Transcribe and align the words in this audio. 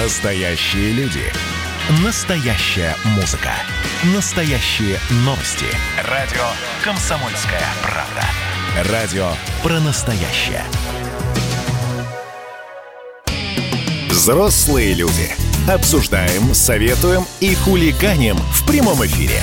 Настоящие 0.00 0.92
люди. 0.92 1.24
Настоящая 2.04 2.94
музыка. 3.16 3.50
Настоящие 4.14 4.96
новости. 5.24 5.66
Радио 6.08 6.44
«Комсомольская 6.84 7.64
правда». 7.82 8.92
Радио 8.92 9.28
про 9.60 9.80
настоящее. 9.80 10.62
Взрослые 14.08 14.94
люди. 14.94 15.32
Обсуждаем, 15.68 16.54
советуем 16.54 17.26
и 17.40 17.56
хулиганим 17.56 18.36
в 18.36 18.64
прямом 18.68 19.04
эфире. 19.04 19.42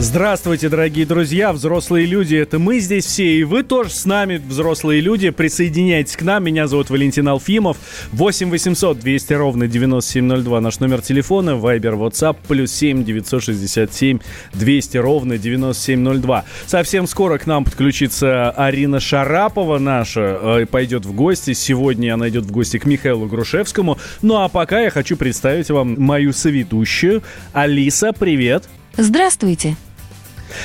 Здравствуйте, 0.00 0.68
дорогие 0.68 1.04
друзья, 1.06 1.52
взрослые 1.52 2.06
люди, 2.06 2.36
это 2.36 2.60
мы 2.60 2.78
здесь 2.78 3.04
все, 3.04 3.40
и 3.40 3.42
вы 3.42 3.64
тоже 3.64 3.90
с 3.90 4.04
нами, 4.04 4.36
взрослые 4.36 5.00
люди, 5.00 5.30
присоединяйтесь 5.30 6.16
к 6.16 6.22
нам, 6.22 6.44
меня 6.44 6.68
зовут 6.68 6.88
Валентин 6.88 7.26
Алфимов, 7.26 7.78
8 8.12 8.48
800 8.48 9.00
200 9.00 9.32
ровно 9.32 9.66
9702, 9.66 10.60
наш 10.60 10.78
номер 10.78 11.02
телефона, 11.02 11.56
Вайбер, 11.56 11.94
WhatsApp, 11.94 12.36
плюс 12.46 12.70
7 12.74 13.02
967 13.02 14.20
200 14.54 14.96
ровно 14.98 15.36
9702. 15.36 16.44
Совсем 16.66 17.08
скоро 17.08 17.38
к 17.38 17.48
нам 17.48 17.64
подключится 17.64 18.50
Арина 18.52 19.00
Шарапова 19.00 19.80
наша, 19.80 20.38
э, 20.40 20.66
пойдет 20.66 21.06
в 21.06 21.12
гости, 21.12 21.54
сегодня 21.54 22.14
она 22.14 22.28
идет 22.28 22.44
в 22.44 22.52
гости 22.52 22.78
к 22.78 22.84
Михаилу 22.86 23.26
Грушевскому, 23.26 23.98
ну 24.22 24.36
а 24.36 24.48
пока 24.48 24.80
я 24.80 24.90
хочу 24.90 25.16
представить 25.16 25.70
вам 25.70 26.00
мою 26.00 26.32
соведущую, 26.32 27.24
Алиса, 27.52 28.12
привет! 28.12 28.68
Здравствуйте! 28.96 29.76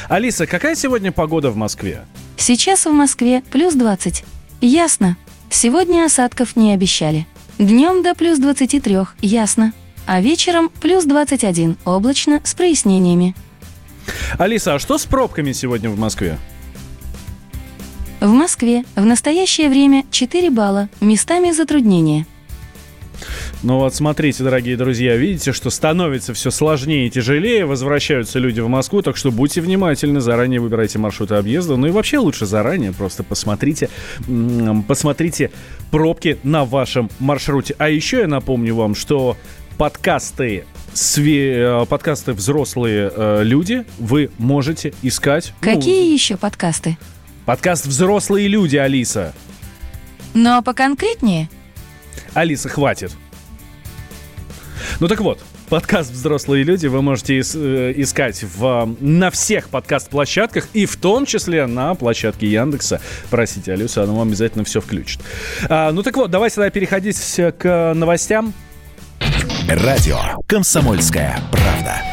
Алиса, 0.09 0.47
какая 0.47 0.75
сегодня 0.75 1.11
погода 1.11 1.51
в 1.51 1.55
Москве? 1.55 2.05
Сейчас 2.37 2.85
в 2.85 2.91
Москве 2.91 3.43
плюс 3.51 3.73
20. 3.73 4.23
Ясно. 4.61 5.17
Сегодня 5.49 6.05
осадков 6.05 6.55
не 6.55 6.73
обещали. 6.73 7.27
Днем 7.59 8.01
до 8.01 8.15
плюс 8.15 8.39
23, 8.39 8.97
ясно. 9.21 9.73
А 10.05 10.19
вечером 10.19 10.69
плюс 10.69 11.05
21, 11.05 11.77
облачно, 11.85 12.41
с 12.43 12.53
прояснениями. 12.55 13.35
Алиса, 14.37 14.75
а 14.75 14.79
что 14.79 14.97
с 14.97 15.05
пробками 15.05 15.51
сегодня 15.51 15.89
в 15.89 15.97
Москве? 15.97 16.37
В 18.19 18.29
Москве 18.29 18.83
в 18.95 19.05
настоящее 19.05 19.69
время 19.69 20.05
4 20.09 20.49
балла, 20.49 20.89
местами 21.01 21.51
затруднения. 21.51 22.25
Ну 23.63 23.79
вот 23.79 23.95
смотрите, 23.95 24.43
дорогие 24.43 24.75
друзья, 24.75 25.15
видите, 25.15 25.53
что 25.53 25.69
становится 25.69 26.33
все 26.33 26.51
сложнее 26.51 27.07
и 27.07 27.09
тяжелее, 27.09 27.65
возвращаются 27.65 28.37
люди 28.37 28.59
в 28.59 28.67
Москву, 28.67 29.01
так 29.01 29.15
что 29.15 29.31
будьте 29.31 29.61
внимательны, 29.61 30.19
заранее 30.19 30.59
выбирайте 30.59 30.99
маршруты 30.99 31.35
объезда, 31.35 31.77
ну 31.77 31.87
и 31.87 31.91
вообще 31.91 32.17
лучше 32.17 32.45
заранее, 32.45 32.91
просто 32.91 33.23
посмотрите, 33.23 33.89
посмотрите 34.85 35.49
пробки 35.91 36.37
на 36.43 36.65
вашем 36.65 37.09
маршруте. 37.19 37.73
А 37.77 37.87
еще 37.87 38.19
я 38.19 38.27
напомню 38.27 38.75
вам, 38.75 38.95
что 38.95 39.37
подкасты 39.77 40.65
све- 40.93 41.83
э, 41.83 41.85
подкасты 41.85 42.33
взрослые 42.33 43.09
э, 43.15 43.43
люди 43.43 43.85
вы 43.97 44.29
можете 44.39 44.93
искать. 45.01 45.53
Какие 45.61 46.09
ну, 46.09 46.13
еще 46.13 46.35
подкасты? 46.35 46.97
Подкаст 47.45 47.85
взрослые 47.85 48.49
люди, 48.49 48.75
Алиса. 48.75 49.33
Ну 50.33 50.49
а 50.49 50.61
поконкретнее? 50.61 51.49
Алиса, 52.33 52.67
хватит. 52.67 53.13
Ну 54.99 55.07
так 55.07 55.21
вот, 55.21 55.39
подкаст 55.69 56.11
«Взрослые 56.11 56.63
люди» 56.63 56.87
вы 56.87 57.01
можете 57.01 57.39
э, 57.39 57.93
искать 57.97 58.43
в, 58.43 58.95
на 58.99 59.31
всех 59.31 59.69
подкаст-площадках 59.69 60.67
и 60.73 60.85
в 60.85 60.97
том 60.97 61.25
числе 61.25 61.65
на 61.65 61.95
площадке 61.95 62.47
Яндекса. 62.47 63.01
Простите, 63.29 63.73
Алиса, 63.73 64.03
она 64.03 64.13
вам 64.13 64.29
обязательно 64.29 64.63
все 64.63 64.81
включит. 64.81 65.21
А, 65.69 65.91
ну 65.91 66.03
так 66.03 66.15
вот, 66.15 66.31
давайте 66.31 66.55
тогда 66.55 66.69
переходить 66.69 67.17
к 67.57 67.93
новостям. 67.95 68.53
Радио 69.67 70.19
«Комсомольская 70.47 71.39
правда». 71.51 72.12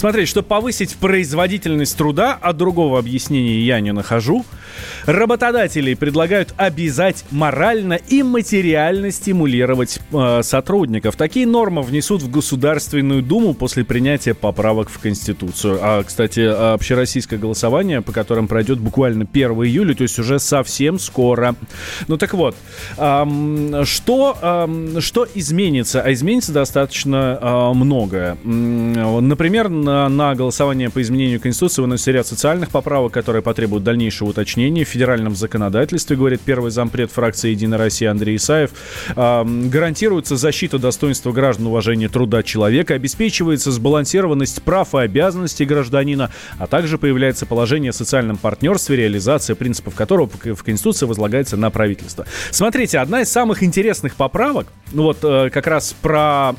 Смотрите, 0.00 0.30
чтобы 0.30 0.48
повысить 0.48 0.96
производительность 0.96 1.94
труда, 1.94 2.38
а 2.40 2.54
другого 2.54 2.98
объяснения 2.98 3.60
я 3.60 3.80
не 3.80 3.92
нахожу, 3.92 4.46
работодатели 5.04 5.92
предлагают 5.92 6.54
обязать 6.56 7.26
морально 7.30 7.98
и 8.08 8.22
материально 8.22 9.10
стимулировать 9.10 10.00
э, 10.10 10.40
сотрудников. 10.42 11.16
Такие 11.16 11.46
нормы 11.46 11.82
внесут 11.82 12.22
в 12.22 12.30
Государственную 12.30 13.20
Думу 13.20 13.52
после 13.52 13.84
принятия 13.84 14.32
поправок 14.32 14.88
в 14.88 14.98
Конституцию. 15.00 15.78
А, 15.82 16.02
кстати, 16.02 16.40
общероссийское 16.40 17.38
голосование, 17.38 18.00
по 18.00 18.12
которым 18.12 18.48
пройдет 18.48 18.78
буквально 18.78 19.26
1 19.30 19.50
июля, 19.50 19.94
то 19.94 20.04
есть 20.04 20.18
уже 20.18 20.38
совсем 20.38 20.98
скоро. 20.98 21.56
Ну 22.08 22.16
так 22.16 22.32
вот, 22.32 22.56
эм, 22.96 23.84
что, 23.84 24.34
эм, 24.40 25.02
что 25.02 25.28
изменится? 25.34 26.00
А 26.00 26.10
изменится 26.10 26.52
достаточно 26.52 27.38
э, 27.38 27.74
многое. 27.74 28.38
Например, 28.42 29.68
на, 30.08 30.34
голосование 30.34 30.90
по 30.90 31.02
изменению 31.02 31.40
Конституции 31.40 31.82
выносится 31.82 32.12
ряд 32.12 32.26
социальных 32.26 32.70
поправок, 32.70 33.12
которые 33.12 33.42
потребуют 33.42 33.84
дальнейшего 33.84 34.28
уточнения 34.28 34.84
в 34.84 34.88
федеральном 34.88 35.34
законодательстве, 35.34 36.16
говорит 36.16 36.40
первый 36.40 36.70
зампред 36.70 37.10
фракции 37.10 37.50
«Единая 37.50 37.78
Россия» 37.78 38.10
Андрей 38.10 38.36
Исаев. 38.36 38.70
Гарантируется 39.16 40.36
защита 40.36 40.78
достоинства 40.78 41.32
граждан, 41.32 41.66
уважение 41.66 42.08
труда 42.08 42.42
человека, 42.42 42.94
обеспечивается 42.94 43.70
сбалансированность 43.70 44.62
прав 44.62 44.94
и 44.94 44.98
обязанностей 44.98 45.64
гражданина, 45.64 46.30
а 46.58 46.66
также 46.66 46.98
появляется 46.98 47.46
положение 47.46 47.90
о 47.90 47.92
социальном 47.92 48.36
партнерстве, 48.36 48.96
реализация 48.96 49.56
принципов 49.56 49.94
которого 49.94 50.28
в 50.28 50.62
Конституции 50.62 51.06
возлагается 51.06 51.56
на 51.56 51.70
правительство. 51.70 52.26
Смотрите, 52.50 52.98
одна 52.98 53.22
из 53.22 53.30
самых 53.30 53.62
интересных 53.62 54.14
поправок, 54.14 54.66
ну 54.92 55.04
вот 55.04 55.18
э, 55.22 55.50
как 55.50 55.66
раз 55.66 55.94
про, 56.00 56.54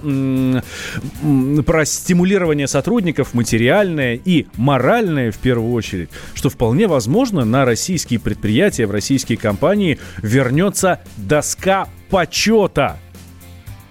про 1.66 1.86
стимулирование 1.86 2.68
сотрудников 2.68 3.21
материальное 3.34 4.20
и 4.24 4.48
моральное 4.58 5.32
в 5.32 5.38
первую 5.38 5.74
очередь, 5.74 6.10
что 6.34 6.50
вполне 6.50 6.88
возможно 6.88 7.46
на 7.46 7.66
российские 7.66 8.20
предприятия, 8.20 8.86
в 8.86 8.92
российские 8.92 9.38
компании 9.38 10.00
вернется 10.22 11.00
доска 11.18 11.88
почета. 12.10 12.98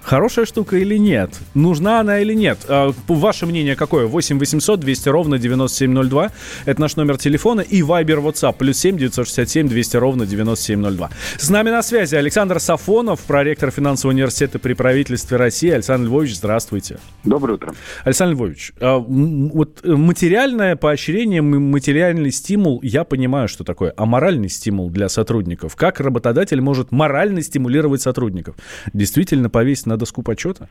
Хорошая 0.02 0.46
штука 0.46 0.76
или 0.76 0.96
нет? 0.96 1.30
Нужна 1.54 2.00
она 2.00 2.20
или 2.20 2.34
нет? 2.34 2.58
А, 2.68 2.92
ваше 3.06 3.46
мнение 3.46 3.76
какое? 3.76 4.06
8 4.06 4.38
800 4.38 4.80
200 4.80 5.08
ровно 5.08 5.38
9702. 5.38 6.30
Это 6.64 6.80
наш 6.80 6.96
номер 6.96 7.18
телефона. 7.18 7.60
И 7.60 7.82
Viber 7.82 8.22
WhatsApp. 8.24 8.54
Плюс 8.58 8.78
7 8.78 8.96
967 8.96 9.68
200 9.68 9.96
ровно 9.96 10.26
9702. 10.26 11.10
С 11.38 11.50
нами 11.50 11.70
на 11.70 11.82
связи 11.82 12.16
Александр 12.16 12.60
Сафонов, 12.60 13.20
проректор 13.20 13.70
финансового 13.70 14.14
университета 14.14 14.58
при 14.58 14.74
правительстве 14.74 15.36
России. 15.36 15.70
Александр 15.70 16.08
Львович, 16.08 16.36
здравствуйте. 16.36 16.98
Доброе 17.24 17.54
утро. 17.54 17.74
Александр 18.04 18.36
Львович, 18.36 18.72
а, 18.80 18.98
вот 18.98 19.84
материальное 19.84 20.76
поощрение, 20.76 21.42
материальный 21.42 22.32
стимул, 22.32 22.80
я 22.82 23.04
понимаю, 23.04 23.48
что 23.48 23.64
такое. 23.64 23.92
А 23.96 24.06
моральный 24.06 24.48
стимул 24.48 24.90
для 24.90 25.08
сотрудников? 25.08 25.76
Как 25.76 26.00
работодатель 26.00 26.60
может 26.60 26.90
морально 26.90 27.42
стимулировать 27.42 28.00
сотрудников? 28.02 28.56
Действительно 28.92 29.50
повесить 29.50 29.86
на 29.90 29.96
доску 29.96 30.22
почета? 30.22 30.68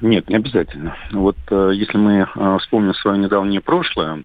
Нет, 0.00 0.28
не 0.28 0.36
обязательно. 0.36 0.96
Вот 1.12 1.36
э, 1.50 1.72
если 1.74 1.98
мы 1.98 2.28
э, 2.32 2.58
вспомним 2.60 2.94
свое 2.94 3.18
недавнее 3.18 3.60
прошлое, 3.60 4.22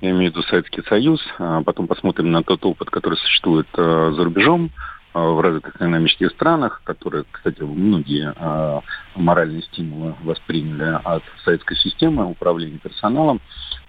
я 0.00 0.10
имею 0.10 0.30
в 0.30 0.34
виду 0.34 0.42
Советский 0.42 0.82
Союз, 0.82 1.20
а 1.38 1.62
потом 1.62 1.88
посмотрим 1.88 2.30
на 2.30 2.44
тот 2.44 2.64
опыт, 2.64 2.90
который 2.90 3.16
существует 3.16 3.66
э, 3.76 4.12
за 4.14 4.24
рубежом, 4.24 4.70
в 5.16 5.40
развитых 5.40 5.76
экономических 5.76 6.30
странах, 6.32 6.82
которые, 6.84 7.24
кстати, 7.30 7.62
многие 7.62 8.34
э, 8.36 8.80
моральные 9.14 9.62
стимулы 9.62 10.14
восприняли 10.22 11.00
от 11.02 11.22
советской 11.42 11.74
системы 11.76 12.26
управления 12.26 12.78
персоналом, 12.78 13.40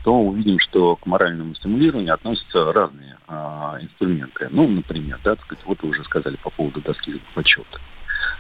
то 0.06 0.18
увидим, 0.18 0.58
что 0.60 0.96
к 0.96 1.06
моральному 1.06 1.54
стимулированию 1.56 2.14
относятся 2.14 2.72
разные 2.72 3.18
э, 3.28 3.34
инструменты. 3.82 4.48
Ну, 4.52 4.70
например, 4.70 5.20
да, 5.26 5.36
так 5.36 5.44
сказать, 5.44 5.66
вот 5.66 5.84
вы 5.84 5.90
уже 5.90 6.04
сказали 6.06 6.38
по 6.38 6.50
поводу 6.50 6.80
доски 6.80 7.22
почета. 7.36 7.78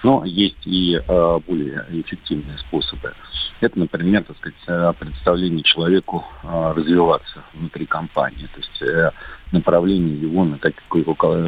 Но 0.04 0.24
есть 0.26 0.66
и 0.66 0.96
э, 0.96 1.40
более 1.48 1.86
эффективные 1.90 2.58
способы. 2.60 3.14
Это, 3.62 3.80
например, 3.80 4.24
так 4.24 4.38
сказать, 4.38 4.98
предоставление 5.00 5.64
человеку 5.64 6.24
э, 6.44 6.74
развиваться 6.76 7.44
внутри 7.54 7.86
компании. 7.86 8.48
То 8.54 8.60
есть 8.60 8.82
э, 8.82 9.12
направление 9.52 10.20
его 10.20 10.46
на, 10.46 10.58
такие, 10.58 11.06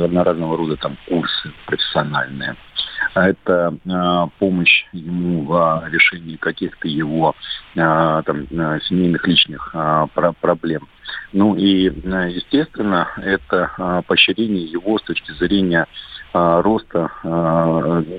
на 0.08 0.24
разного 0.24 0.58
рода 0.58 0.78
там, 0.78 0.98
курсы 1.08 1.52
профессиональные. 1.66 2.56
Это 3.16 3.76
э, 3.86 4.28
помощь 4.40 4.86
ему 4.92 5.46
в 5.46 5.84
решении 5.90 6.36
каких-то 6.36 6.88
его 6.88 7.36
э, 7.76 8.22
там, 8.26 8.48
семейных 8.84 9.28
личных 9.28 9.72
э, 9.74 10.08
проблем. 10.40 10.88
Ну 11.34 11.56
и, 11.56 11.86
естественно, 11.86 13.08
это 13.18 14.04
поощрение 14.08 14.64
его 14.64 14.98
с 14.98 15.04
точки 15.04 15.32
зрения 15.34 15.88
роста 16.34 17.12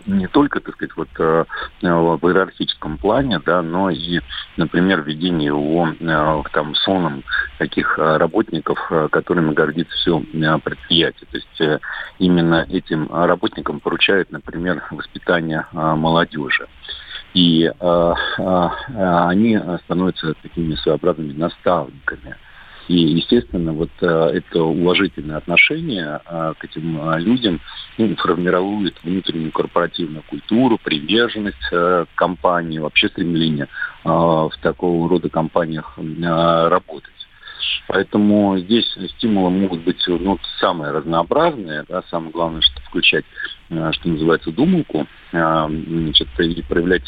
не 0.06 0.26
только, 0.28 0.60
так 0.60 0.74
сказать, 0.74 0.96
вот 0.96 1.08
в 1.16 2.26
иерархическом 2.28 2.98
плане, 2.98 3.40
да, 3.44 3.62
но 3.62 3.90
и, 3.90 4.20
например, 4.56 5.02
введение 5.02 5.46
его 5.46 5.88
там 6.52 6.74
соном 6.74 7.22
таких 7.58 7.98
работников, 7.98 8.78
которыми 9.10 9.52
гордится 9.54 9.94
все 9.96 10.20
предприятие. 10.62 11.26
То 11.30 11.36
есть 11.36 11.82
именно 12.18 12.66
этим 12.68 13.08
работникам 13.12 13.80
поручают, 13.80 14.30
например, 14.30 14.82
воспитание 14.90 15.66
молодежи. 15.72 16.66
И 17.34 17.64
э, 17.64 18.14
э, 18.38 18.68
они 19.28 19.58
становятся 19.84 20.34
такими 20.42 20.74
своеобразными 20.74 21.32
наставниками. 21.32 22.36
И, 22.90 23.18
естественно, 23.18 23.72
вот 23.72 23.90
э, 24.00 24.06
это 24.06 24.64
уважительное 24.64 25.36
отношение 25.36 26.20
э, 26.26 26.54
к 26.58 26.64
этим 26.64 27.00
э, 27.00 27.20
людям 27.20 27.60
ну, 27.98 28.16
формирует 28.16 28.96
внутреннюю 29.04 29.52
корпоративную 29.52 30.24
культуру, 30.24 30.76
приверженность 30.76 31.70
к 31.70 32.08
компании, 32.16 32.80
вообще 32.80 33.08
стремление 33.08 33.68
в 34.02 34.50
такого 34.60 35.08
рода 35.08 35.28
компаниях 35.28 35.96
работать. 35.98 37.12
Поэтому 37.86 38.58
здесь 38.58 38.90
стимулы 39.16 39.50
могут 39.50 39.82
быть 39.82 40.02
ну, 40.08 40.38
самые 40.58 40.90
разнообразные. 40.90 41.84
Да, 41.88 42.02
самое 42.10 42.32
главное, 42.32 42.62
что 42.62 42.80
включать, 42.82 43.24
что 43.68 44.08
называется, 44.08 44.50
думалку, 44.50 45.06
значит, 45.30 46.28
и 46.40 46.62
проявлять 46.62 47.04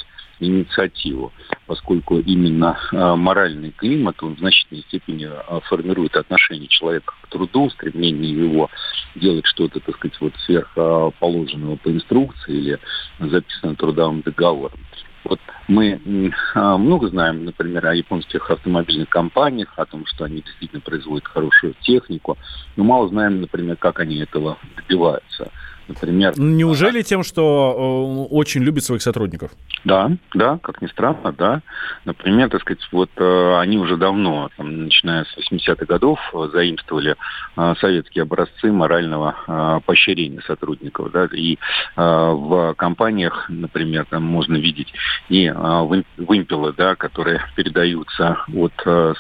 инициативу, 0.47 1.33
поскольку 1.67 2.19
именно 2.19 2.79
э, 2.93 3.15
моральный 3.15 3.71
климат, 3.71 4.23
он 4.23 4.37
в 4.37 4.39
значительной 4.39 4.83
степени 4.83 5.29
формирует 5.69 6.17
отношение 6.17 6.69
человека 6.69 7.15
к 7.23 7.29
труду, 7.29 7.71
стремление 7.71 8.31
его 8.31 8.71
делать 9.15 9.47
что-то, 9.47 9.81
так 9.81 9.97
сказать, 9.97 10.21
вот 10.21 10.33
сверхположенного 10.47 11.77
по 11.77 11.91
инструкции 11.91 12.55
или 12.55 12.79
записанного 13.19 13.77
трудовым 13.77 14.23
договором. 14.23 14.79
Вот 15.25 15.39
мы 15.69 16.33
а, 16.55 16.77
много 16.77 17.09
знаем, 17.09 17.45
например, 17.45 17.87
о 17.87 17.95
японских 17.95 18.51
автомобильных 18.51 19.09
компаниях, 19.09 19.73
о 19.77 19.87
том, 19.87 20.05
что 20.07 20.25
они 20.25 20.43
действительно 20.43 20.81
производят 20.81 21.27
хорошую 21.29 21.75
технику, 21.83 22.37
но 22.77 22.85
мало 22.85 23.09
знаем, 23.09 23.41
например, 23.41 23.77
как 23.77 24.01
они 24.01 24.19
этого 24.19 24.59
добиваются 24.77 25.51
например. 25.89 26.39
Неужели 26.39 27.03
тем, 27.03 27.23
что 27.23 28.27
э, 28.31 28.35
очень 28.35 28.63
любит 28.63 28.85
своих 28.85 29.03
сотрудников? 29.03 29.51
Да, 29.85 30.11
да, 30.35 30.59
как 30.63 30.81
ни 30.81 30.87
странно, 30.87 31.33
да. 31.33 31.63
Например, 32.05 32.49
так 32.49 32.61
сказать, 32.63 32.87
вот 32.93 33.11
э, 33.17 33.57
они 33.59 33.79
уже 33.79 33.97
давно, 33.97 34.51
там, 34.57 34.85
начиная 34.85 35.25
с 35.25 35.37
80-х 35.37 35.87
годов, 35.87 36.19
заимствовали 36.53 37.17
э, 37.57 37.75
советские 37.81 38.23
образцы 38.23 38.71
морального 38.73 39.83
поощрения 39.87 40.41
сотрудников, 40.47 41.11
да, 41.13 41.29
и 41.33 41.59
в 41.97 42.75
компаниях, 42.77 43.47
например, 43.49 44.07
там 44.09 44.23
можно 44.23 44.57
видеть 44.57 44.93
и 45.29 45.51
вымпелы, 45.51 46.73
да, 46.73 46.95
которые 46.95 47.41
передаются 47.57 48.39
от 48.55 48.73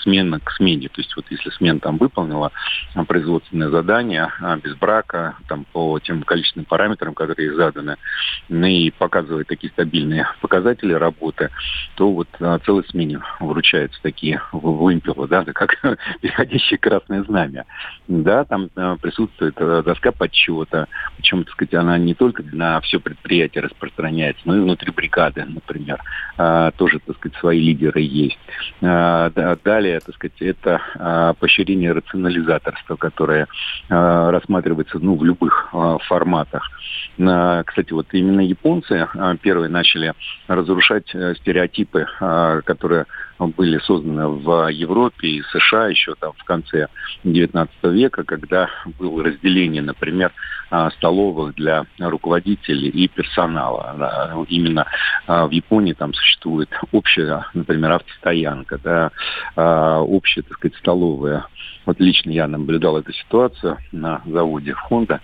смены 0.03 0.41
к 0.41 0.51
смене. 0.53 0.89
То 0.89 1.01
есть 1.01 1.15
вот 1.17 1.27
если 1.31 1.51
смена 1.51 1.81
там 1.81 1.99
выполнила 1.99 2.53
производственное 3.07 3.69
задание 3.69 4.31
без 4.63 4.75
брака, 4.77 5.37
там 5.49 5.65
по 5.73 5.99
тем 6.01 6.23
количествам 6.23 6.52
различным 6.53 6.65
параметрам, 6.65 7.15
которые 7.15 7.55
заданы, 7.55 7.97
ну 8.49 8.67
и 8.67 8.91
показывает 8.91 9.49
такие 9.49 9.71
стабильные 9.73 10.27
показатели 10.41 10.93
работы, 10.93 11.51
то 11.97 12.13
вот 12.13 12.29
а, 12.41 12.59
целой 12.61 12.85
смене 12.89 13.21
вручаются 13.41 14.01
такие 14.03 14.41
вымпелы, 14.53 15.29
да, 15.29 15.45
как 15.53 15.81
переходящее 16.21 16.79
красное 16.79 17.23
знамя. 17.25 17.65
Да, 18.09 18.45
там 18.45 18.69
а, 18.77 18.97
присутствует 18.97 19.55
а, 19.59 19.83
доска 19.83 20.13
подсчета, 20.13 20.89
причем, 21.17 21.45
так 21.45 21.53
сказать, 21.55 21.75
она 21.75 21.99
не 21.99 22.15
только 22.15 22.43
на 22.53 22.81
все 22.81 23.01
предприятие 23.01 23.65
распространяется, 23.65 24.43
но 24.45 24.57
и 24.57 24.61
внутри 24.61 24.93
бригады, 24.93 25.45
например. 25.45 26.01
А, 26.37 26.71
тоже, 26.73 26.99
так 27.01 27.17
сказать, 27.17 27.39
свои 27.39 27.61
лидеры 27.61 28.01
есть. 28.01 28.39
А, 28.83 29.31
далее, 29.65 30.01
так 30.01 30.15
сказать, 30.15 30.41
это 30.41 31.35
поощрение 31.39 31.93
рационализаторства, 31.93 32.97
которое 32.97 33.47
рассматривается 33.89 34.99
ну, 34.99 35.17
в 35.17 35.25
любых 35.25 35.69
а, 35.73 35.99
форматах. 36.45 37.65
Кстати, 37.67 37.93
вот 37.93 38.07
именно 38.13 38.41
японцы 38.41 39.09
а, 39.15 39.37
первые 39.37 39.69
начали 39.69 40.15
разрушать 40.49 41.15
э, 41.15 41.35
стереотипы, 41.37 42.07
а, 42.21 42.63
которые 42.63 43.07
были 43.49 43.79
созданы 43.79 44.29
в 44.29 44.69
Европе 44.69 45.29
и 45.29 45.43
США 45.43 45.89
еще 45.89 46.15
там 46.15 46.33
в 46.37 46.45
конце 46.45 46.89
XIX 47.25 47.69
века, 47.85 48.25
когда 48.25 48.69
было 48.99 49.25
разделение, 49.25 49.83
например, 49.83 50.33
а, 50.71 50.91
столовых 50.91 51.55
для 51.55 51.85
руководителей 51.99 52.89
и 52.89 53.09
персонала. 53.09 54.45
Именно 54.49 54.87
в 55.27 55.51
Японии 55.51 55.93
там 55.93 56.15
существует 56.15 56.71
общая, 56.93 57.47
например, 57.55 57.93
автостоянка, 57.93 58.79
да, 58.83 59.11
общая, 60.01 60.43
так 60.43 60.55
сказать, 60.59 60.77
столовая. 60.79 61.47
Вот 61.85 61.99
лично 62.01 62.31
я 62.31 62.47
наблюдал 62.47 62.99
эту 62.99 63.13
ситуацию 63.13 63.79
на 63.91 64.23
заводе 64.27 64.75
Honda, 64.89 65.21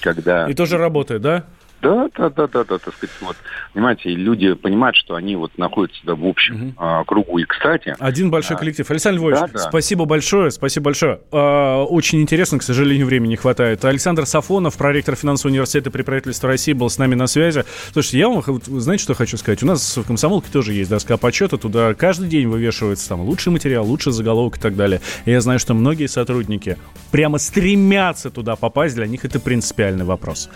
когда... 0.00 0.46
И 0.48 0.54
тоже 0.54 0.76
работает, 0.76 1.22
да? 1.22 1.46
Да, 1.82 2.08
да, 2.16 2.30
да, 2.30 2.46
да, 2.46 2.62
да, 2.62 2.78
так 2.78 2.94
сказать, 2.94 3.14
вот, 3.20 3.36
понимаете, 3.74 4.10
люди 4.10 4.52
понимают, 4.54 4.94
что 4.94 5.16
они 5.16 5.34
вот 5.34 5.58
находятся 5.58 6.00
да, 6.04 6.14
в 6.14 6.24
общем 6.24 6.54
угу. 6.54 6.74
а, 6.76 7.02
кругу. 7.02 7.38
И, 7.38 7.44
кстати... 7.44 7.96
Один 7.98 8.30
большой 8.30 8.56
а, 8.56 8.60
коллектив. 8.60 8.88
Александр 8.88 9.18
Львович, 9.18 9.40
да, 9.40 9.48
да. 9.48 9.58
спасибо 9.58 10.04
большое, 10.04 10.52
спасибо 10.52 10.84
большое. 10.84 11.20
А, 11.32 11.82
очень 11.82 12.22
интересно, 12.22 12.60
к 12.60 12.62
сожалению, 12.62 13.06
времени 13.06 13.30
не 13.30 13.36
хватает. 13.36 13.84
Александр 13.84 14.26
Сафонов, 14.26 14.76
проректор 14.76 15.16
финансового 15.16 15.52
университета 15.52 15.90
при 15.90 16.02
правительстве 16.02 16.48
России, 16.48 16.72
был 16.72 16.88
с 16.88 16.98
нами 16.98 17.16
на 17.16 17.26
связи. 17.26 17.64
Слушайте, 17.92 18.18
я 18.20 18.28
вам, 18.28 18.44
знаете, 18.64 19.02
что 19.02 19.14
хочу 19.14 19.36
сказать? 19.36 19.60
У 19.64 19.66
нас 19.66 19.96
в 19.96 20.06
Комсомолке 20.06 20.52
тоже 20.52 20.74
есть 20.74 20.88
доска 20.88 21.16
почета, 21.16 21.58
туда 21.58 21.94
каждый 21.94 22.28
день 22.28 22.46
вывешивается 22.46 23.08
там 23.08 23.22
лучший 23.22 23.50
материал, 23.50 23.84
лучший 23.84 24.12
заголовок 24.12 24.56
и 24.56 24.60
так 24.60 24.76
далее. 24.76 25.00
И 25.24 25.32
я 25.32 25.40
знаю, 25.40 25.58
что 25.58 25.74
многие 25.74 26.06
сотрудники 26.06 26.78
прямо 27.10 27.38
стремятся 27.38 28.30
туда 28.30 28.54
попасть, 28.54 28.94
для 28.94 29.08
них 29.08 29.24
это 29.24 29.40
принципиальный 29.40 30.04
вопрос. 30.04 30.48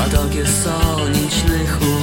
потоки 0.00 0.44
солнечных 0.44 1.80
лун. 1.82 1.99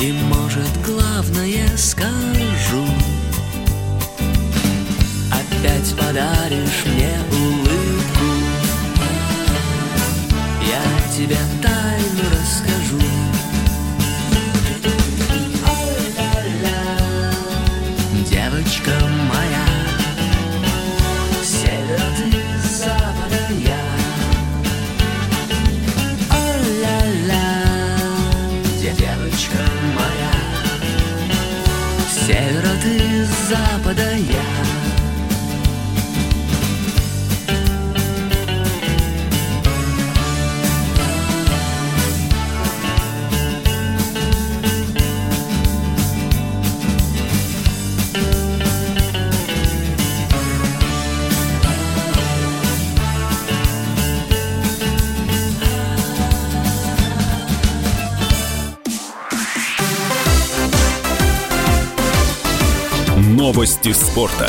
И, 0.00 0.12
может, 0.12 0.68
главное 0.84 1.74
скажу. 1.76 2.84
Опять 5.32 5.94
подаришь 5.96 6.84
мне 6.84 7.18
улыбку. 7.32 8.26
Я 10.66 11.16
тебя 11.16 11.55
Новости 63.86 64.04
спорта. 64.04 64.46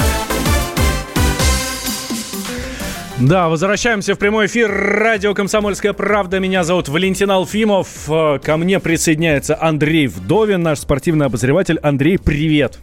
Да, 3.19 3.49
возвращаемся 3.49 4.15
в 4.15 4.19
прямой 4.19 4.47
эфир. 4.47 4.71
Радио 4.71 5.33
«Комсомольская 5.33 5.93
правда». 5.93 6.39
Меня 6.39 6.63
зовут 6.63 6.89
Валентин 6.89 7.29
Алфимов. 7.29 8.07
Ко 8.07 8.57
мне 8.57 8.79
присоединяется 8.79 9.57
Андрей 9.59 10.07
Вдовин, 10.07 10.63
наш 10.63 10.79
спортивный 10.79 11.27
обозреватель. 11.27 11.77
Андрей, 11.83 12.17
привет. 12.17 12.79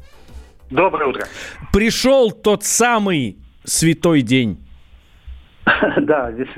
Доброе 0.70 1.06
утро. 1.06 1.24
Пришел 1.72 2.30
тот 2.30 2.62
самый 2.64 3.38
святой 3.64 4.22
день. 4.22 4.58
Да, 6.00 6.30
здесь 6.32 6.48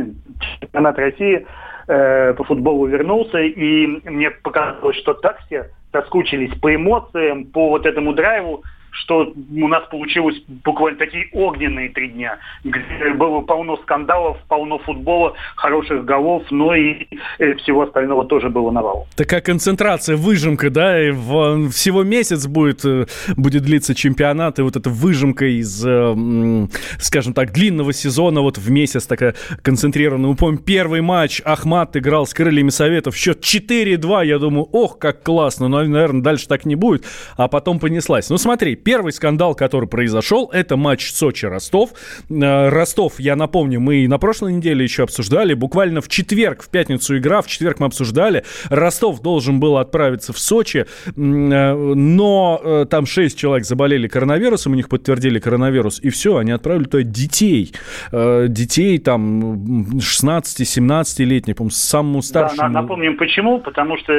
чемпионат 0.61 0.99
России 0.99 1.47
э, 1.89 2.35
по 2.35 2.45
футболу 2.45 2.87
вернулся, 2.87 3.39
и 3.39 3.87
мне 3.87 4.31
показалось, 4.31 4.97
что 4.97 5.15
так 5.15 5.39
все 5.47 5.71
соскучились 5.93 6.53
по 6.61 6.75
эмоциям, 6.75 7.47
по 7.47 7.69
вот 7.69 7.87
этому 7.87 8.13
драйву, 8.13 8.63
что 8.97 9.33
у 9.53 9.69
нас 9.69 9.85
получилось 9.91 10.37
буквально 10.65 10.99
такие 10.99 11.29
огненные 11.33 11.91
три 11.91 12.09
дня, 12.09 12.39
где 12.65 13.13
было 13.15 13.41
полно 13.41 13.77
скандалов, 13.79 14.39
полно 14.49 14.79
футбола, 14.79 15.35
хороших 15.57 16.05
голов, 16.05 16.45
но 16.51 16.75
и 16.75 17.07
э, 17.39 17.55
всего 17.57 17.83
остального 17.83 18.25
тоже 18.25 18.49
было 18.49 18.71
навал. 18.71 19.07
Такая 19.17 19.41
концентрация, 19.41 20.17
выжимка, 20.17 20.71
да, 20.71 21.03
и 21.03 21.11
в, 21.11 21.71
всего 21.71 22.03
месяц 22.03 22.47
будет, 22.47 22.85
э, 22.85 23.07
будет 23.37 23.63
длиться 23.63 23.95
чемпионат, 23.95 24.59
и 24.59 24.63
вот 24.63 24.77
эта 24.77 24.89
выжимка 24.89 25.47
из, 25.47 25.85
э, 25.87 26.69
скажем 26.99 27.35
так, 27.35 27.53
длинного 27.53 27.93
сезона 27.93 28.41
вот 28.41 28.59
в 28.59 28.71
месяц 28.71 29.07
такая 29.07 29.35
концентрированная. 29.63 30.31
Мы 30.31 30.37
помним, 30.37 30.59
первый 30.59 31.03
матч 31.03 31.43
Ахмат 31.45 31.97
играл 31.97 32.27
с 32.27 32.33
крыльями 32.33 32.71
Советов, 32.71 33.17
счет 33.17 33.41
4-2, 33.43 34.27
я 34.27 34.39
думаю, 34.39 34.69
ох, 34.73 34.99
как 34.99 35.23
классно, 35.23 35.69
но, 35.69 35.83
наверное, 35.83 36.23
дальше 36.23 36.49
так 36.49 36.65
не 36.65 36.77
будет, 36.77 37.05
а 37.37 37.49
потом 37.49 37.79
понеслась. 37.79 38.31
Ну, 38.31 38.39
смотри, 38.39 38.75
Первый 38.87 39.11
скандал, 39.11 39.57
который 39.57 39.89
произошел, 39.89 40.49
это 40.53 40.77
матч 40.77 41.11
Сочи-Ростов. 41.11 41.91
Э, 42.31 42.69
Ростов, 42.69 43.19
я 43.19 43.35
напомню, 43.35 43.81
мы 43.81 43.97
и 43.97 44.07
на 44.07 44.19
прошлой 44.19 44.53
неделе 44.53 44.85
еще 44.85 45.03
обсуждали. 45.03 45.55
Буквально 45.55 46.01
в 46.01 46.07
четверг, 46.07 46.63
в 46.63 46.71
пятницу 46.71 47.19
игра, 47.19 47.43
в 47.43 47.49
четверг 47.49 47.81
мы 47.81 47.87
обсуждали. 47.87 48.45
Ростов 48.71 49.23
должен 49.23 49.59
был 49.59 49.79
отправиться 49.79 50.33
в 50.33 50.39
Сочи, 50.39 50.87
э, 51.05 51.11
но 51.15 52.61
э, 52.63 52.87
там 52.89 53.07
6 53.07 53.37
человек 53.37 53.67
заболели 53.67 54.07
коронавирусом, 54.07 54.75
у 54.75 54.77
них 54.77 54.89
подтвердили 54.89 55.41
коронавирус, 55.41 55.99
и 55.99 56.11
все, 56.11 56.37
они 56.37 56.53
отправили 56.53 56.85
туда 56.85 57.03
детей. 57.03 57.73
Детей 58.13 58.99
там 58.99 59.99
16-17-летних, 59.99 61.57
по-моему, 61.57 61.71
самому 61.71 62.23
старшему. 62.23 62.61
Да, 62.63 62.69
напомним 62.69 63.17
почему. 63.17 63.59
Потому 63.59 63.97
что 63.97 64.13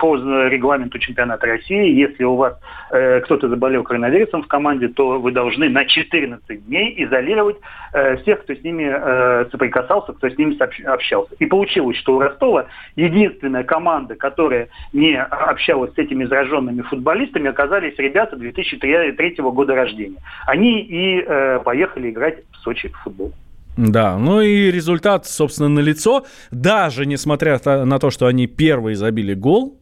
по 0.00 0.16
регламенту 0.16 0.98
чемпионата 0.98 1.46
России, 1.46 1.92
если 1.92 2.24
у 2.24 2.36
вас 2.36 2.54
кто-то 2.88 3.50
заболел 3.50 3.82
коронавирусом, 3.82 4.05
коронавирусом 4.06 4.42
в 4.42 4.48
команде, 4.48 4.88
то 4.88 5.20
вы 5.20 5.32
должны 5.32 5.68
на 5.68 5.84
14 5.84 6.66
дней 6.66 6.94
изолировать 7.04 7.56
э, 7.92 8.16
всех, 8.18 8.42
кто 8.42 8.54
с 8.54 8.62
ними 8.62 8.84
э, 8.84 9.46
соприкасался, 9.50 10.12
кто 10.12 10.28
с 10.28 10.38
ними 10.38 10.56
общался. 10.86 11.34
И 11.38 11.46
получилось, 11.46 11.96
что 11.98 12.16
у 12.16 12.20
Ростова 12.20 12.66
единственная 12.94 13.64
команда, 13.64 14.14
которая 14.14 14.68
не 14.92 15.20
общалась 15.20 15.92
с 15.94 15.98
этими 15.98 16.24
зараженными 16.24 16.82
футболистами, 16.82 17.50
оказались 17.50 17.98
ребята 17.98 18.36
2003 18.36 19.36
года 19.38 19.74
рождения. 19.74 20.18
Они 20.46 20.80
и 20.80 21.22
э, 21.26 21.60
поехали 21.64 22.10
играть 22.10 22.38
в 22.52 22.56
Сочи 22.58 22.88
в 22.88 22.96
футбол. 23.02 23.32
Да, 23.76 24.16
ну 24.16 24.40
и 24.40 24.70
результат, 24.70 25.26
собственно, 25.26 25.68
на 25.68 25.80
лицо. 25.80 26.24
Даже 26.50 27.04
несмотря 27.04 27.60
на 27.84 27.98
то, 27.98 28.10
что 28.10 28.26
они 28.26 28.46
первые 28.46 28.96
забили 28.96 29.34
гол, 29.34 29.78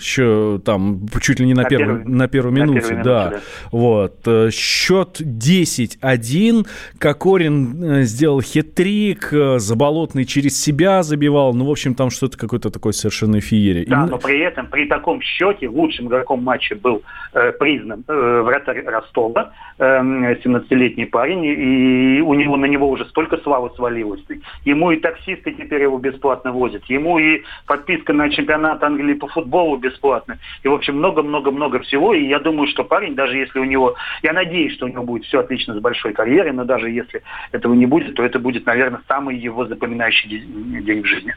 еще 0.00 0.60
там 0.64 1.00
чуть 1.20 1.40
ли 1.40 1.46
не 1.46 1.54
на, 1.54 1.62
на, 1.62 1.68
первой, 1.68 1.86
первый, 1.86 2.12
на 2.12 2.28
первой 2.28 2.52
минуте, 2.52 2.80
на 2.80 2.80
первой 2.80 3.04
да. 3.04 3.24
Минуте, 3.24 3.36
да. 3.36 3.68
Вот. 3.70 4.16
Э, 4.26 4.50
счет 4.50 5.20
10-1. 5.20 6.66
Кокорин 6.98 7.84
э, 7.84 8.02
сделал 8.02 8.40
хитрик, 8.40 9.32
э, 9.32 9.58
Заболотный 9.58 10.24
через 10.24 10.60
себя 10.60 11.02
забивал. 11.02 11.54
Ну, 11.54 11.66
в 11.66 11.70
общем, 11.70 11.94
там 11.94 12.10
что-то 12.10 12.38
какое-то 12.38 12.70
такое 12.70 12.92
совершенно 12.92 13.40
феерия. 13.40 13.84
Да, 13.86 14.06
И... 14.06 14.10
но 14.10 14.18
при 14.18 14.40
этом, 14.40 14.66
при 14.66 14.86
таком 14.86 15.20
счете, 15.20 15.68
лучшим 15.68 16.08
игроком 16.08 16.42
матча 16.42 16.74
был 16.74 17.02
э, 17.32 17.52
признан 17.52 18.04
э, 18.08 18.42
вратарь 18.42 18.84
Ростова, 18.84 19.52
э, 19.78 19.84
17-летний 19.84 21.06
парень, 21.06 21.44
и 21.44 22.20
у 22.20 22.34
него 22.34 22.56
на 22.56 22.66
него 22.66 22.88
уже 22.88 23.04
столько 23.06 23.36
славы 23.38 23.70
свалилось. 23.76 24.20
Ему 24.64 24.90
и 24.92 24.96
таксисты 25.00 25.52
теперь 25.52 25.82
его 25.82 25.98
бесплатно 25.98 26.52
возят, 26.52 26.84
ему 26.86 27.18
и 27.18 27.42
подписка 27.66 28.12
на 28.12 28.30
чемпионат 28.30 28.82
Англии 28.82 29.14
по 29.14 29.28
футболу 29.28 29.76
бесплатно. 29.90 30.38
И, 30.62 30.68
в 30.68 30.72
общем, 30.72 30.96
много-много-много 30.96 31.80
всего. 31.80 32.14
И 32.14 32.26
я 32.26 32.38
думаю, 32.38 32.68
что 32.68 32.84
парень, 32.84 33.14
даже 33.14 33.36
если 33.36 33.58
у 33.58 33.64
него... 33.64 33.94
Я 34.22 34.32
надеюсь, 34.32 34.74
что 34.74 34.86
у 34.86 34.88
него 34.88 35.02
будет 35.02 35.24
все 35.24 35.40
отлично 35.40 35.74
с 35.74 35.80
большой 35.80 36.12
карьерой, 36.12 36.52
но 36.52 36.64
даже 36.64 36.90
если 36.90 37.22
этого 37.52 37.74
не 37.74 37.86
будет, 37.86 38.14
то 38.14 38.22
это 38.22 38.38
будет, 38.38 38.66
наверное, 38.66 39.00
самый 39.08 39.36
его 39.36 39.66
запоминающий 39.66 40.28
день 40.28 41.02
в 41.02 41.06
жизни. 41.06 41.34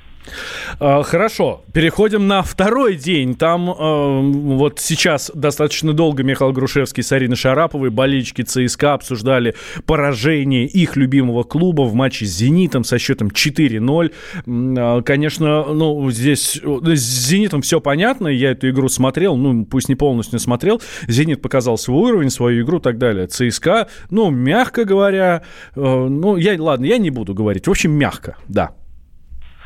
А, 0.79 1.03
хорошо, 1.03 1.63
переходим 1.73 2.27
на 2.27 2.41
второй 2.41 2.95
день. 2.95 3.35
Там 3.35 3.69
э, 3.69 4.19
вот 4.55 4.79
сейчас 4.79 5.31
достаточно 5.33 5.93
долго 5.93 6.23
Михаил 6.23 6.51
Грушевский 6.51 7.03
с 7.03 7.11
Ариной 7.11 7.35
Шараповой, 7.35 7.89
болельщики 7.89 8.41
ЦСКА 8.41 8.93
обсуждали 8.93 9.55
поражение 9.85 10.65
их 10.65 10.95
любимого 10.95 11.43
клуба 11.43 11.83
в 11.83 11.93
матче 11.93 12.25
с 12.25 12.29
«Зенитом» 12.29 12.83
со 12.83 12.99
счетом 12.99 13.29
4-0. 13.29 14.13
Э, 14.45 15.01
конечно, 15.03 15.65
ну, 15.65 16.09
здесь 16.11 16.61
с 16.63 17.27
«Зенитом» 17.27 17.61
все 17.61 17.81
понятно, 17.81 18.27
я 18.35 18.51
эту 18.51 18.69
игру 18.69 18.89
смотрел, 18.89 19.35
ну, 19.35 19.65
пусть 19.65 19.89
не 19.89 19.95
полностью 19.95 20.39
смотрел. 20.39 20.81
«Зенит» 21.07 21.41
показал 21.41 21.77
свой 21.77 22.11
уровень, 22.11 22.29
свою 22.29 22.63
игру 22.63 22.77
и 22.77 22.81
так 22.81 22.97
далее. 22.97 23.27
ЦСКА, 23.27 23.87
ну, 24.09 24.29
мягко 24.29 24.85
говоря, 24.85 25.43
э, 25.75 25.79
ну, 25.79 26.37
я, 26.37 26.61
ладно, 26.61 26.85
я 26.85 26.97
не 26.97 27.09
буду 27.09 27.33
говорить. 27.33 27.67
В 27.67 27.71
общем, 27.71 27.91
мягко, 27.91 28.37
да. 28.47 28.71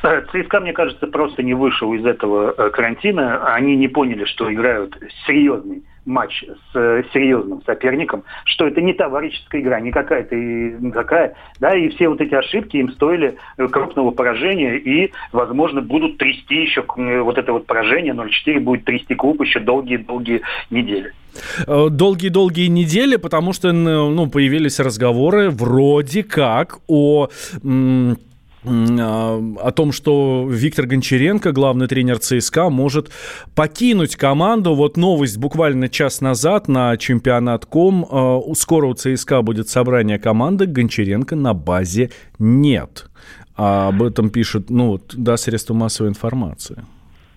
ЦСКА, 0.02 0.60
мне 0.60 0.74
кажется, 0.74 1.08
просто 1.08 1.44
не 1.44 1.54
вышел 1.54 1.94
из 1.94 2.06
этого 2.06 2.54
э, 2.56 2.70
карантина. 2.70 3.54
Они 3.54 3.76
не 3.76 3.88
поняли, 3.88 4.26
что 4.26 4.52
играют 4.54 4.96
серьезный 5.26 5.84
матч 6.08 6.44
с 6.44 6.76
э, 6.76 7.04
серьезным 7.14 7.62
соперником, 7.66 8.24
что 8.46 8.66
это 8.66 8.82
не 8.82 8.94
товарищеская 8.94 9.62
игра, 9.62 9.80
не 9.80 9.92
какая-то 9.92 10.36
никакая, 10.36 11.36
да, 11.60 11.76
и 11.76 11.90
все 11.90 12.08
вот 12.08 12.22
эти 12.22 12.34
ошибки 12.34 12.78
им 12.78 12.92
стоили 12.94 13.38
крупного 13.72 14.12
поражения 14.12 14.78
и, 14.78 15.12
возможно, 15.32 15.82
будут 15.82 16.18
трясти 16.18 16.62
еще 16.62 16.86
вот 16.88 17.38
это 17.38 17.54
вот 17.54 17.68
поражение 17.68 18.14
0-4 18.14 18.60
будет 18.60 18.86
трясти 18.86 19.16
клуб 19.16 19.42
еще 19.42 19.60
долгие-долгие 19.60 20.42
недели. 20.70 21.14
Долгие-долгие 21.68 22.68
недели, 22.68 23.18
потому 23.18 23.54
что 23.54 23.72
ну, 23.72 24.28
появились 24.28 24.80
разговоры 24.80 25.50
вроде 25.52 26.24
как 26.24 26.80
о 26.88 27.28
а, 27.28 28.16
о 28.68 29.72
том, 29.72 29.92
что 29.92 30.48
Виктор 30.50 30.86
Гончаренко, 30.86 31.52
главный 31.52 31.88
тренер 31.88 32.20
ЦСКА, 32.20 32.70
может 32.70 33.12
покинуть 33.56 34.16
команду. 34.16 34.76
Вот 34.76 34.98
новость 34.98 35.38
буквально 35.38 35.90
час 35.90 36.22
назад 36.22 36.68
на 36.68 36.98
чемпионат 36.98 37.66
Ком. 37.66 38.06
А, 38.10 38.40
скоро 38.56 38.88
у 38.88 38.94
ЦСКА 38.94 39.42
будет 39.42 39.70
собрание 39.70 40.20
команды, 40.20 40.66
Гончаренко 40.66 41.36
на 41.36 41.54
базе 41.54 42.12
нет. 42.40 43.10
А 43.56 43.88
об 43.90 44.04
этом 44.04 44.30
пишут, 44.30 44.70
ну, 44.70 45.00
да, 45.14 45.38
средства 45.38 45.74
массовой 45.74 46.10
информации. 46.10 46.84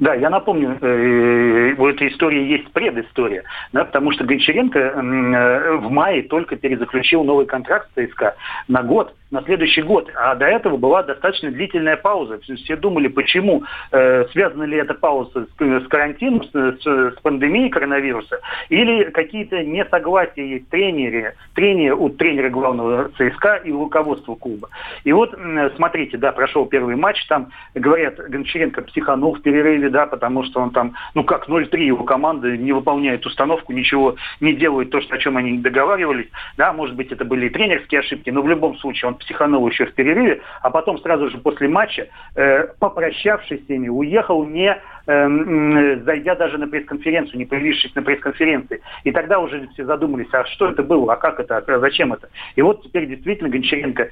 Да, 0.00 0.14
я 0.14 0.30
напомню, 0.30 0.78
э, 0.80 1.74
у 1.76 1.86
этой 1.86 2.08
истории 2.08 2.48
есть 2.48 2.72
предыстория, 2.72 3.44
да, 3.74 3.84
потому 3.84 4.12
что 4.12 4.24
Гончаренко 4.24 4.78
э, 4.78 5.76
в 5.76 5.90
мае 5.90 6.22
только 6.22 6.56
перезаключил 6.56 7.22
новый 7.22 7.44
контракт 7.44 7.88
с 7.94 8.06
ЦСКА 8.06 8.34
на 8.66 8.82
год, 8.82 9.14
на 9.30 9.42
следующий 9.42 9.82
год. 9.82 10.10
А 10.14 10.34
до 10.34 10.46
этого 10.46 10.76
была 10.76 11.02
достаточно 11.02 11.50
длительная 11.50 11.96
пауза. 11.96 12.40
Все 12.40 12.76
думали, 12.76 13.08
почему. 13.08 13.62
Э, 13.92 14.24
связана 14.32 14.64
ли 14.64 14.76
эта 14.76 14.94
пауза 14.94 15.46
с, 15.46 15.62
с 15.62 15.88
карантином, 15.88 16.42
с, 16.44 16.50
с, 16.50 16.84
с 16.84 17.20
пандемией 17.22 17.70
коронавируса, 17.70 18.40
или 18.68 19.04
какие-то 19.10 19.62
несогласия 19.62 20.44
есть 20.44 20.68
тренере, 20.68 21.34
тренера, 21.54 21.94
у 21.94 22.08
тренера 22.10 22.50
главного 22.50 23.10
ЦСКА 23.10 23.56
и 23.64 23.70
руководства 23.70 24.34
клуба. 24.34 24.68
И 25.04 25.12
вот, 25.12 25.34
смотрите, 25.76 26.16
да, 26.16 26.32
прошел 26.32 26.66
первый 26.66 26.96
матч, 26.96 27.24
там, 27.26 27.50
говорят, 27.74 28.16
Гончаренко 28.16 28.82
психанул 28.82 29.34
в 29.34 29.42
перерыве, 29.42 29.90
да, 29.90 30.06
потому 30.06 30.44
что 30.44 30.60
он 30.60 30.70
там, 30.70 30.94
ну 31.14 31.24
как, 31.24 31.48
0-3 31.48 31.78
его 31.80 32.04
команда 32.04 32.56
не 32.56 32.72
выполняет 32.72 33.24
установку, 33.26 33.72
ничего 33.72 34.16
не 34.40 34.54
делает 34.54 34.90
то, 34.90 35.00
что, 35.00 35.14
о 35.14 35.18
чем 35.18 35.36
они 35.36 35.58
договаривались, 35.58 36.28
да, 36.56 36.72
может 36.72 36.96
быть, 36.96 37.12
это 37.12 37.24
были 37.24 37.48
тренерские 37.48 38.00
ошибки, 38.00 38.30
но 38.30 38.42
в 38.42 38.48
любом 38.48 38.76
случае 38.78 39.10
он 39.10 39.19
психанул 39.20 39.66
еще 39.68 39.86
в 39.86 39.94
перерыве, 39.94 40.42
а 40.62 40.70
потом 40.70 40.98
сразу 40.98 41.30
же 41.30 41.38
после 41.38 41.68
матча, 41.68 42.08
э, 42.34 42.66
попрощавшись 42.78 43.64
с 43.64 43.68
ними, 43.68 43.88
уехал 43.88 44.44
не 44.44 44.76
зайдя 45.06 46.34
даже 46.34 46.58
на 46.58 46.68
пресс-конференцию, 46.68 47.38
не 47.38 47.44
появившись 47.44 47.94
на 47.94 48.02
пресс-конференции. 48.02 48.80
И 49.04 49.12
тогда 49.12 49.38
уже 49.38 49.68
все 49.72 49.84
задумались, 49.84 50.28
а 50.32 50.44
что 50.44 50.68
это 50.68 50.82
было, 50.82 51.12
а 51.12 51.16
как 51.16 51.40
это, 51.40 51.58
а 51.58 51.78
зачем 51.80 52.12
это. 52.12 52.28
И 52.56 52.62
вот 52.62 52.82
теперь 52.82 53.06
действительно 53.06 53.48
Гончаренко, 53.48 54.08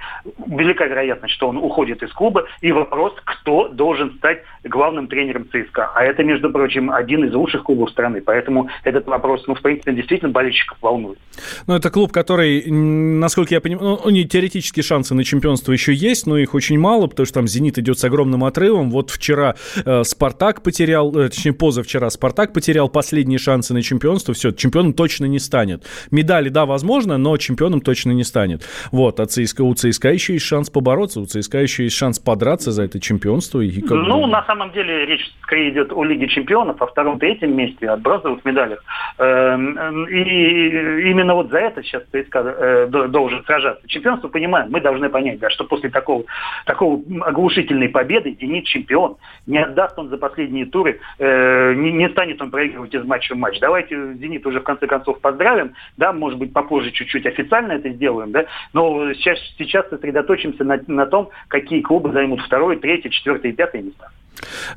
велика 0.46 0.86
вероятность, 0.86 1.34
что 1.34 1.48
он 1.48 1.56
уходит 1.58 2.02
из 2.02 2.12
клуба, 2.12 2.46
и 2.60 2.72
вопрос, 2.72 3.14
кто 3.24 3.68
должен 3.68 4.14
стать 4.16 4.42
главным 4.64 5.08
тренером 5.08 5.46
ЦСКА. 5.48 5.92
А 5.94 6.04
это, 6.04 6.24
между 6.24 6.50
прочим, 6.50 6.90
один 6.90 7.24
из 7.24 7.34
лучших 7.34 7.64
клубов 7.64 7.90
страны. 7.90 8.20
Поэтому 8.20 8.68
этот 8.84 9.06
вопрос, 9.06 9.44
ну, 9.46 9.54
в 9.54 9.62
принципе, 9.62 9.92
действительно 9.92 10.30
болельщиков 10.30 10.78
волнует. 10.80 11.18
Ну, 11.66 11.74
это 11.74 11.90
клуб, 11.90 12.12
который, 12.12 12.64
насколько 12.66 13.54
я 13.54 13.60
понимаю, 13.60 13.88
ну, 13.88 14.00
у 14.04 14.10
них 14.10 14.28
теоретические 14.28 14.82
шансы 14.82 15.14
на 15.14 15.24
чемпионство 15.24 15.72
еще 15.72 15.92
есть, 15.92 16.26
но 16.26 16.36
их 16.38 16.54
очень 16.54 16.78
мало, 16.78 17.06
потому 17.06 17.26
что 17.26 17.34
там 17.34 17.46
«Зенит» 17.46 17.78
идет 17.78 17.98
с 17.98 18.04
огромным 18.04 18.44
отрывом. 18.44 18.90
Вот 18.90 19.10
вчера 19.10 19.54
э, 19.84 20.02
«Спартак» 20.04 20.62
потерял, 20.62 20.77
э, 20.84 21.28
точнее, 21.28 21.52
позавчера 21.52 22.10
«Спартак» 22.10 22.52
потерял 22.52 22.88
последние 22.88 23.38
шансы 23.38 23.74
на 23.74 23.82
чемпионство. 23.82 24.34
Все, 24.34 24.52
чемпионом 24.52 24.92
точно 24.92 25.26
не 25.26 25.38
станет. 25.38 25.84
Медали, 26.10 26.48
да, 26.48 26.66
возможно, 26.66 27.18
но 27.18 27.36
чемпионом 27.36 27.80
точно 27.80 28.12
не 28.12 28.24
станет. 28.24 28.62
Вот, 28.92 29.20
а 29.20 29.26
ЦСКА, 29.26 29.62
у 29.62 29.74
ЦСКА 29.74 30.10
еще 30.10 30.34
есть 30.34 30.46
шанс 30.46 30.70
побороться, 30.70 31.20
у 31.20 31.26
ЦСКА 31.26 31.58
еще 31.58 31.84
есть 31.84 31.96
шанс 31.96 32.18
подраться 32.18 32.72
за 32.72 32.84
это 32.84 33.00
чемпионство. 33.00 33.60
И 33.60 33.80
как 33.80 33.90
ну, 33.90 34.22
бы... 34.22 34.26
на 34.26 34.44
самом 34.44 34.72
деле 34.72 35.06
речь 35.06 35.24
скорее 35.42 35.70
идет 35.70 35.92
о 35.92 36.04
Лиге 36.04 36.28
чемпионов, 36.28 36.80
о 36.80 36.86
втором-третьем 36.86 37.56
месте, 37.56 37.88
о 37.88 37.96
бронзовых 37.96 38.44
медалях. 38.44 38.82
Эм, 39.18 40.06
и 40.08 41.10
именно 41.10 41.34
вот 41.34 41.50
за 41.50 41.58
это 41.58 41.82
сейчас 41.82 42.02
ЦСКА 42.12 42.38
э, 42.40 42.86
должен 42.88 43.44
сражаться. 43.44 43.86
Чемпионство, 43.88 44.28
понимаем, 44.28 44.70
мы 44.70 44.80
должны 44.80 45.08
понять, 45.08 45.38
да, 45.38 45.50
что 45.50 45.64
после 45.64 45.90
такого, 45.90 46.24
такого 46.66 47.02
оглушительной 47.22 47.88
победы 47.88 48.36
«Зенит» 48.40 48.64
чемпион. 48.64 49.16
Не 49.46 49.58
отдаст 49.58 49.98
он 49.98 50.08
за 50.08 50.18
последние 50.18 50.66
туры, 50.68 51.00
э, 51.18 51.74
не, 51.74 51.92
не 51.92 52.08
станет 52.10 52.40
он 52.40 52.50
проигрывать 52.50 52.94
из 52.94 53.04
матча 53.04 53.34
в 53.34 53.38
матч. 53.38 53.58
Давайте 53.60 54.14
«Зенит» 54.14 54.46
уже 54.46 54.60
в 54.60 54.64
конце 54.64 54.86
концов 54.86 55.20
поздравим, 55.20 55.74
да, 55.96 56.12
может 56.12 56.38
быть, 56.38 56.52
попозже 56.52 56.90
чуть-чуть 56.90 57.26
официально 57.26 57.72
это 57.72 57.90
сделаем, 57.90 58.32
да, 58.32 58.46
но 58.72 59.12
сейчас, 59.14 59.38
сейчас 59.58 59.88
сосредоточимся 59.88 60.64
на, 60.64 60.80
на 60.86 61.06
том, 61.06 61.30
какие 61.48 61.80
клубы 61.80 62.12
займут 62.12 62.40
второе, 62.40 62.76
третье, 62.76 63.10
четвертое 63.10 63.52
и 63.52 63.54
пятое 63.54 63.82
места. 63.82 64.10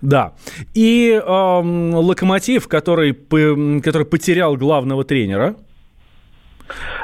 Да. 0.02 0.34
И 0.74 1.12
э, 1.12 1.22
Локомотив, 1.24 2.68
который, 2.68 3.14
который 3.14 4.06
потерял 4.06 4.56
главного 4.56 5.04
тренера, 5.04 5.56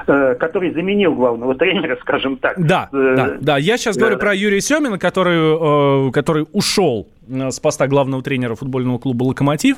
который 0.06 0.74
заменил 0.74 1.14
главного 1.14 1.56
тренера, 1.56 1.98
скажем 2.02 2.38
так. 2.38 2.66
Да, 2.66 2.90
э, 2.92 3.14
да, 3.16 3.38
да. 3.40 3.58
Я 3.58 3.78
сейчас 3.78 3.98
говорю 3.98 4.18
про 4.18 4.34
Юрия 4.34 4.62
Семина, 4.62 4.98
который, 4.98 6.08
э, 6.08 6.12
который 6.12 6.46
ушел 6.54 7.10
с 7.30 7.60
поста 7.60 7.88
главного 7.88 8.24
тренера 8.24 8.56
футбольного 8.56 9.00
клуба 9.00 9.26
«Локомотив». 9.26 9.78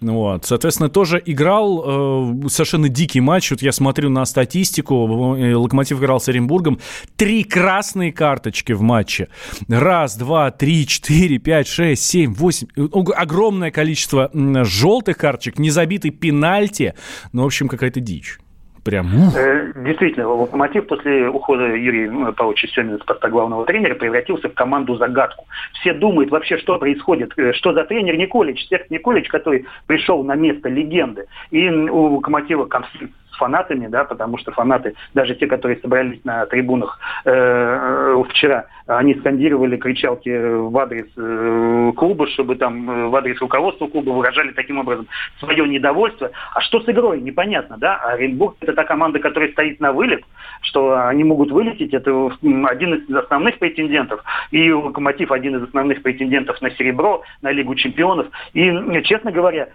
Вот. 0.00 0.44
Соответственно, 0.44 0.88
тоже 0.88 1.20
играл 1.24 2.44
э, 2.44 2.48
совершенно 2.48 2.88
дикий 2.88 3.20
матч. 3.20 3.50
Вот 3.50 3.62
я 3.62 3.72
смотрю 3.72 4.10
на 4.10 4.24
статистику. 4.24 4.94
«Локомотив» 5.04 5.98
играл 5.98 6.20
с 6.20 6.28
Оренбургом. 6.28 6.78
Три 7.16 7.42
красные 7.42 8.12
карточки 8.12 8.72
в 8.72 8.82
матче. 8.82 9.28
Раз, 9.68 10.16
два, 10.16 10.52
три, 10.52 10.86
четыре, 10.86 11.38
пять, 11.38 11.66
шесть, 11.66 12.04
семь, 12.04 12.32
восемь. 12.32 12.68
Огромное 12.76 13.72
количество 13.72 14.30
желтых 14.32 15.18
карточек, 15.18 15.58
незабитый 15.58 16.12
пенальти. 16.12 16.94
Ну, 17.32 17.42
в 17.42 17.46
общем, 17.46 17.66
какая-то 17.66 17.98
дичь. 17.98 18.38
Прям. 18.84 19.06
Э, 19.34 19.72
действительно, 19.76 20.28
Локомотив 20.28 20.86
после 20.86 21.28
ухода 21.28 21.74
Юрия 21.74 22.32
Павловича 22.32 22.68
Семина 22.68 22.98
с 22.98 23.04
поста 23.04 23.30
главного 23.30 23.64
тренера 23.64 23.94
превратился 23.94 24.50
в 24.50 24.54
команду-загадку. 24.54 25.46
Все 25.80 25.94
думают 25.94 26.30
вообще, 26.30 26.58
что 26.58 26.78
происходит, 26.78 27.32
э, 27.38 27.54
что 27.54 27.72
за 27.72 27.84
тренер 27.84 28.16
Николич, 28.16 28.66
Серж 28.68 28.84
Николич, 28.90 29.28
который 29.28 29.64
пришел 29.86 30.22
на 30.22 30.34
место 30.34 30.68
легенды. 30.68 31.26
И 31.50 31.66
у 31.68 32.16
Локомотива 32.16 32.66
конфликт 32.66 33.14
фанатами, 33.36 33.86
да, 33.86 34.04
потому 34.04 34.38
что 34.38 34.52
фанаты, 34.52 34.94
даже 35.14 35.34
те, 35.34 35.46
которые 35.46 35.80
собрались 35.80 36.24
на 36.24 36.46
трибунах 36.46 36.98
э, 37.24 37.30
э 37.32 38.24
вчера, 38.30 38.66
они 38.86 39.14
скандировали 39.14 39.76
кричалки 39.76 40.28
в 40.28 40.76
адрес 40.78 41.06
э, 41.16 41.92
клуба, 41.96 42.26
чтобы 42.28 42.56
там 42.56 42.90
э, 42.90 43.06
в 43.08 43.16
адрес 43.16 43.40
руководства 43.40 43.86
клуба 43.86 44.10
выражали 44.10 44.52
таким 44.52 44.78
образом 44.78 45.06
свое 45.38 45.66
недовольство. 45.66 46.30
А 46.54 46.60
что 46.60 46.80
с 46.80 46.88
игрой, 46.88 47.20
непонятно, 47.20 47.76
да? 47.78 47.96
А 47.96 48.12
Оренбург 48.12 48.56
это 48.60 48.74
та 48.74 48.84
команда, 48.84 49.20
которая 49.20 49.50
стоит 49.52 49.80
на 49.80 49.92
вылет, 49.92 50.22
что 50.62 51.06
они 51.06 51.24
могут 51.24 51.50
вылететь, 51.50 51.94
это 51.94 52.30
один 52.66 52.94
из 52.94 53.14
основных 53.14 53.58
претендентов. 53.58 54.22
И 54.50 54.70
Локомотив 54.70 55.32
один 55.32 55.56
из 55.56 55.62
основных 55.62 56.02
претендентов 56.02 56.60
на 56.60 56.70
серебро, 56.72 57.22
на 57.42 57.50
Лигу 57.50 57.74
чемпионов. 57.74 58.26
И, 58.52 58.70
честно 59.04 59.32
говоря, 59.32 59.68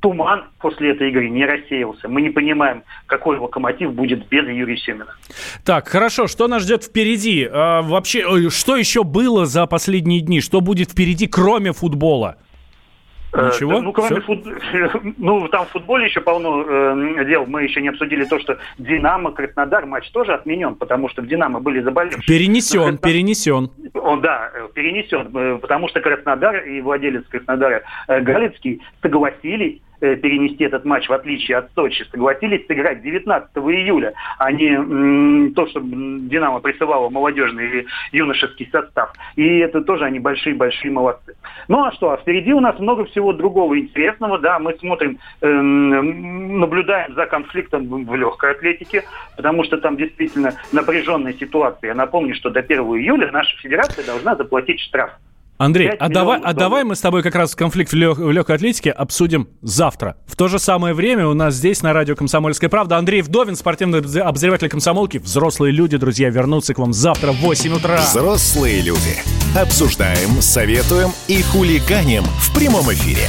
туман 0.00 0.44
после 0.60 0.90
этой 0.90 1.10
игры 1.10 1.28
не 1.28 1.46
рассеялся. 1.46 2.08
Мы 2.08 2.22
не 2.22 2.30
понимаем, 2.42 2.82
какой 3.06 3.38
Локомотив 3.38 3.92
будет 3.92 4.28
без 4.28 4.46
Юрия 4.46 4.76
Семина. 4.76 5.14
Так, 5.64 5.88
хорошо, 5.88 6.26
что 6.26 6.48
нас 6.48 6.62
ждет 6.62 6.84
впереди? 6.84 7.48
А, 7.50 7.82
вообще, 7.82 8.50
что 8.50 8.76
еще 8.76 9.04
было 9.04 9.46
за 9.46 9.66
последние 9.66 10.20
дни? 10.20 10.40
Что 10.40 10.60
будет 10.60 10.90
впереди, 10.90 11.28
кроме 11.28 11.72
футбола? 11.72 12.36
Э, 13.32 13.46
Ничего? 13.46 13.80
Ну, 13.80 13.92
кроме 13.92 14.20
фут... 14.20 14.44
ну, 15.18 15.48
там 15.48 15.66
в 15.66 15.70
футболе 15.70 16.06
еще 16.06 16.20
полно 16.20 16.64
э, 16.66 17.24
дел. 17.24 17.46
Мы 17.46 17.62
еще 17.62 17.80
не 17.80 17.88
обсудили 17.88 18.24
то, 18.24 18.38
что 18.40 18.58
Динамо, 18.78 19.32
Краснодар 19.32 19.86
матч 19.86 20.10
тоже 20.10 20.34
отменен, 20.34 20.74
потому 20.74 21.08
что 21.08 21.22
в 21.22 21.26
Динамо 21.26 21.60
были 21.60 21.80
заболевшие. 21.80 22.26
Перенесен, 22.26 22.80
Краснодар... 22.80 23.10
перенесен. 23.10 23.70
Он, 23.94 24.20
да, 24.20 24.50
перенесен, 24.74 25.34
э, 25.34 25.58
потому 25.58 25.88
что 25.88 26.00
Краснодар 26.00 26.56
и 26.64 26.80
владелец 26.82 27.24
Краснодара 27.28 27.82
э, 28.08 28.20
Галицкий 28.20 28.82
согласились 29.00 29.80
перенести 30.02 30.64
этот 30.64 30.84
матч, 30.84 31.08
в 31.08 31.12
отличие 31.12 31.58
от 31.58 31.72
Сочи, 31.74 32.04
согласились 32.10 32.66
сыграть 32.66 33.02
19 33.02 33.50
июля, 33.56 34.12
а 34.38 34.50
не 34.50 35.50
то, 35.54 35.66
что 35.68 35.80
«Динамо» 35.80 36.60
присылало 36.60 37.08
молодежный 37.08 37.66
или 37.66 37.86
юношеский 38.10 38.68
состав. 38.70 39.12
И 39.36 39.58
это 39.58 39.82
тоже 39.82 40.04
они 40.04 40.18
большие-большие 40.18 40.90
молодцы. 40.90 41.36
Ну 41.68 41.84
а 41.84 41.92
что, 41.92 42.10
а 42.10 42.16
впереди 42.16 42.52
у 42.52 42.60
нас 42.60 42.78
много 42.78 43.04
всего 43.04 43.32
другого 43.32 43.78
интересного, 43.78 44.38
да, 44.38 44.58
мы 44.58 44.74
смотрим, 44.74 45.18
э, 45.40 45.48
наблюдаем 45.48 47.14
за 47.14 47.26
конфликтом 47.26 48.04
в 48.04 48.14
легкой 48.16 48.52
атлетике, 48.52 49.04
потому 49.36 49.62
что 49.64 49.78
там 49.78 49.96
действительно 49.96 50.54
напряженная 50.72 51.34
ситуация. 51.34 51.88
Я 51.88 51.94
напомню, 51.94 52.34
что 52.34 52.50
до 52.50 52.60
1 52.60 52.78
июля 52.78 53.30
наша 53.30 53.56
федерация 53.58 54.04
должна 54.04 54.34
заплатить 54.34 54.80
штраф. 54.80 55.12
Андрей, 55.62 55.90
а 55.90 56.08
давай, 56.08 56.40
а 56.42 56.52
давай 56.54 56.82
мы 56.82 56.96
с 56.96 57.00
тобой 57.00 57.22
как 57.22 57.36
раз 57.36 57.54
конфликт 57.54 57.92
в, 57.92 57.94
лег, 57.94 58.18
в 58.18 58.30
легкой 58.32 58.56
атлетике 58.56 58.90
обсудим 58.90 59.48
завтра. 59.62 60.16
В 60.26 60.34
то 60.34 60.48
же 60.48 60.58
самое 60.58 60.92
время 60.92 61.28
у 61.28 61.34
нас 61.34 61.54
здесь 61.54 61.82
на 61.82 61.92
радио 61.92 62.16
«Комсомольская 62.16 62.68
правда» 62.68 62.96
Андрей 62.96 63.22
Вдовин, 63.22 63.54
спортивный 63.54 64.00
обозреватель 64.22 64.68
«Комсомолки». 64.68 65.18
Взрослые 65.18 65.72
люди, 65.72 65.96
друзья, 65.98 66.30
вернутся 66.30 66.74
к 66.74 66.80
вам 66.80 66.92
завтра 66.92 67.30
в 67.30 67.36
8 67.36 67.74
утра. 67.74 67.98
Взрослые 67.98 68.80
люди. 68.80 69.22
Обсуждаем, 69.56 70.42
советуем 70.42 71.10
и 71.28 71.40
хулиганим 71.42 72.24
в 72.24 72.52
прямом 72.56 72.92
эфире. 72.92 73.28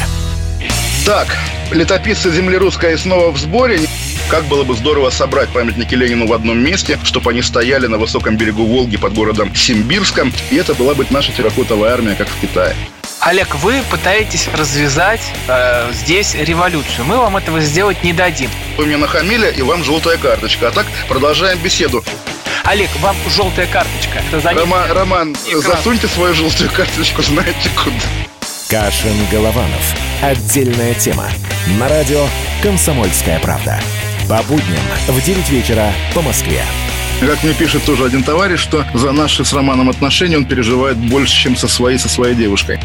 Так, 1.06 1.28
летописцы 1.72 2.32
земли 2.32 2.58
русской 2.58 2.98
снова 2.98 3.32
в 3.32 3.38
сборе. 3.38 3.78
Как 4.30 4.46
было 4.46 4.64
бы 4.64 4.76
здорово 4.76 5.10
собрать 5.10 5.50
памятники 5.50 5.94
Ленину 5.94 6.28
в 6.28 6.34
одном 6.34 6.58
месте, 6.60 7.00
чтобы 7.04 7.32
они 7.32 7.42
стояли 7.42 7.88
на 7.88 7.98
высоком 7.98 8.36
берегу 8.36 8.66
Волги 8.66 8.98
под 8.98 9.14
городом 9.14 9.54
Симбирском, 9.56 10.34
и 10.50 10.56
это 10.56 10.74
была 10.74 10.96
бы 10.96 11.06
наша 11.10 11.32
терракотовая 11.32 11.94
армия, 11.94 12.16
как 12.16 12.28
в 12.28 12.42
Китае. 12.42 12.76
Олег, 13.20 13.56
вы 13.56 13.82
пытаетесь 13.90 14.50
развязать 14.54 15.22
э, 15.48 15.92
здесь 15.94 16.36
революцию. 16.36 17.06
Мы 17.06 17.18
вам 17.18 17.38
этого 17.38 17.62
сделать 17.62 18.04
не 18.04 18.12
дадим. 18.12 18.50
Вы 18.76 18.86
мне 18.86 18.98
нахамили, 18.98 19.54
и 19.56 19.62
вам 19.62 19.84
желтая 19.84 20.18
карточка. 20.18 20.68
А 20.68 20.72
так 20.72 20.86
продолжаем 21.08 21.58
беседу. 21.60 22.04
Олег, 22.66 22.90
вам 23.00 23.16
желтая 23.30 23.68
карточка. 23.68 24.22
Рома, 24.58 24.88
Роман, 24.90 25.36
Экран. 25.48 25.62
засуньте 25.62 26.08
свою 26.08 26.34
желтую 26.34 26.70
карточку, 26.72 27.22
знаете 27.22 27.70
куда. 27.76 27.96
Кашин-Голованов. 28.70 29.96
Отдельная 30.22 30.94
тема. 30.96 31.28
На 31.80 31.88
радио 31.88 32.26
«Комсомольская 32.62 33.40
правда». 33.40 33.80
По 34.30 34.42
будням 34.44 34.84
в 35.08 35.22
9 35.22 35.50
вечера 35.50 35.92
по 36.16 36.22
Москве. 36.22 36.64
Как 37.20 37.44
мне 37.44 37.54
пишет 37.54 37.84
тоже 37.84 38.06
один 38.06 38.24
товарищ, 38.24 38.60
что 38.60 38.86
за 38.94 39.12
наши 39.12 39.44
с 39.44 39.52
Романом 39.54 39.90
отношения 39.90 40.38
он 40.38 40.46
переживает 40.46 40.98
больше, 40.98 41.36
чем 41.36 41.56
со 41.58 41.68
своей, 41.68 41.98
со 41.98 42.08
своей 42.08 42.34
девушкой. 42.34 42.80